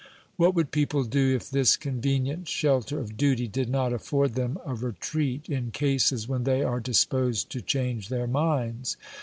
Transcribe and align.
What 0.35 0.55
would 0.55 0.71
people 0.71 1.03
do 1.03 1.35
if 1.35 1.47
this 1.47 1.77
convenient 1.77 2.47
shelter 2.49 2.97
of 2.99 3.17
duty 3.17 3.47
did 3.47 3.69
not 3.69 3.93
afford 3.93 4.33
them 4.33 4.57
a 4.65 4.73
retreat 4.73 5.47
in 5.47 5.69
cases 5.69 6.27
when 6.27 6.43
they 6.43 6.63
are 6.63 6.79
disposed 6.79 7.51
to 7.51 7.61
change 7.61 8.09
their 8.09 8.25
minds? 8.25 8.97